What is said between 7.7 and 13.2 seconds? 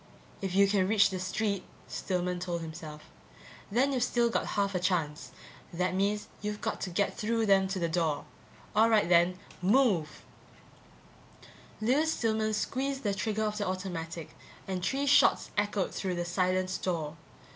the door. All right then, move. Lewis Stillman squeezed the